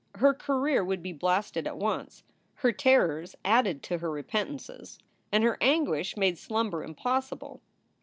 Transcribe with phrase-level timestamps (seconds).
[0.15, 2.23] Her career would be blasted at once.
[2.55, 4.97] Her terrors added to her repentances
[5.31, 7.61] and her anguish made slumber impossible.